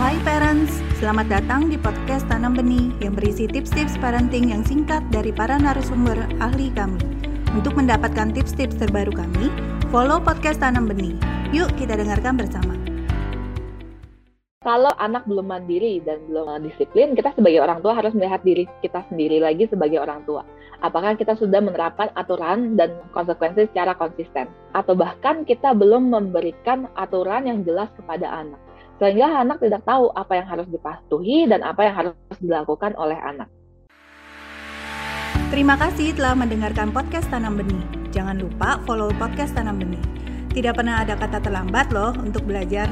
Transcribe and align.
Hai 0.00 0.16
parents, 0.24 0.80
selamat 0.96 1.28
datang 1.28 1.68
di 1.68 1.76
podcast 1.76 2.24
Tanam 2.24 2.56
Benih 2.56 2.96
yang 3.04 3.12
berisi 3.12 3.44
tips-tips 3.44 4.00
parenting 4.00 4.48
yang 4.48 4.64
singkat 4.64 5.04
dari 5.12 5.36
para 5.36 5.60
narasumber 5.60 6.16
ahli 6.40 6.72
kami. 6.72 6.96
Untuk 7.52 7.76
mendapatkan 7.76 8.32
tips-tips 8.32 8.80
terbaru 8.80 9.12
kami, 9.12 9.52
follow 9.92 10.16
podcast 10.16 10.64
Tanam 10.64 10.88
Benih. 10.88 11.12
Yuk 11.52 11.68
kita 11.76 12.00
dengarkan 12.00 12.40
bersama. 12.40 12.72
Kalau 14.64 14.94
anak 14.96 15.28
belum 15.28 15.52
mandiri 15.52 16.00
dan 16.00 16.24
belum 16.24 16.64
disiplin, 16.64 17.12
kita 17.12 17.36
sebagai 17.36 17.60
orang 17.60 17.84
tua 17.84 17.92
harus 17.92 18.16
melihat 18.16 18.40
diri 18.40 18.64
kita 18.80 19.04
sendiri 19.12 19.44
lagi 19.44 19.68
sebagai 19.68 20.00
orang 20.00 20.24
tua. 20.24 20.40
Apakah 20.80 21.20
kita 21.20 21.36
sudah 21.36 21.60
menerapkan 21.60 22.08
aturan 22.16 22.80
dan 22.80 22.96
konsekuensi 23.12 23.68
secara 23.68 23.92
konsisten? 23.92 24.48
Atau 24.72 24.96
bahkan 24.96 25.44
kita 25.44 25.76
belum 25.76 26.14
memberikan 26.14 26.88
aturan 26.96 27.44
yang 27.44 27.60
jelas 27.66 27.92
kepada 27.92 28.24
anak. 28.30 28.71
Sehingga 29.00 29.44
anak 29.44 29.60
tidak 29.60 29.84
tahu 29.84 30.10
apa 30.12 30.32
yang 30.40 30.46
harus 30.48 30.68
dipatuhi 30.68 31.48
dan 31.48 31.60
apa 31.64 31.80
yang 31.84 31.94
harus 31.94 32.38
dilakukan 32.40 32.92
oleh 32.96 33.16
anak. 33.20 33.48
Terima 35.52 35.76
kasih 35.76 36.16
telah 36.16 36.32
mendengarkan 36.32 36.96
podcast 36.96 37.28
Tanam 37.28 37.60
Benih. 37.60 37.84
Jangan 38.08 38.40
lupa 38.40 38.80
follow 38.88 39.12
podcast 39.20 39.52
Tanam 39.52 39.76
Benih. 39.76 40.00
Tidak 40.52 40.72
pernah 40.72 41.04
ada 41.04 41.12
kata 41.12 41.44
terlambat 41.44 41.92
loh 41.92 42.16
untuk 42.16 42.44
belajar. 42.48 42.88